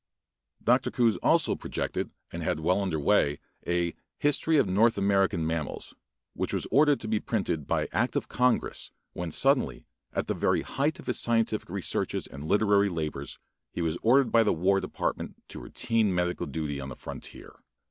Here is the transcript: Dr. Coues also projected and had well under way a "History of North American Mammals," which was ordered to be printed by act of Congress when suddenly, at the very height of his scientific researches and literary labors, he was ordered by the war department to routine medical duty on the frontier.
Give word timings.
Dr. 0.63 0.89
Coues 0.89 1.17
also 1.17 1.53
projected 1.55 2.09
and 2.31 2.41
had 2.41 2.59
well 2.59 2.81
under 2.81 2.99
way 2.99 3.37
a 3.67 3.93
"History 4.17 4.57
of 4.57 4.67
North 4.67 4.97
American 4.97 5.45
Mammals," 5.45 5.93
which 6.33 6.55
was 6.55 6.65
ordered 6.71 6.99
to 7.01 7.07
be 7.07 7.19
printed 7.19 7.67
by 7.67 7.87
act 7.91 8.15
of 8.15 8.27
Congress 8.27 8.89
when 9.13 9.29
suddenly, 9.29 9.85
at 10.11 10.25
the 10.25 10.33
very 10.33 10.63
height 10.63 10.97
of 10.97 11.05
his 11.05 11.19
scientific 11.19 11.69
researches 11.69 12.25
and 12.25 12.47
literary 12.47 12.89
labors, 12.89 13.37
he 13.71 13.83
was 13.83 13.99
ordered 14.01 14.31
by 14.31 14.41
the 14.41 14.51
war 14.53 14.79
department 14.79 15.35
to 15.49 15.59
routine 15.59 16.15
medical 16.15 16.47
duty 16.47 16.79
on 16.79 16.89
the 16.89 16.95
frontier. 16.95 17.57